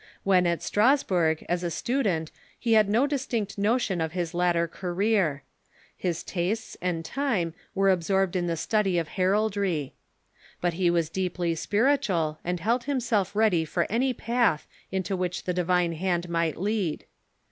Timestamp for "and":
6.81-7.05, 12.43-12.59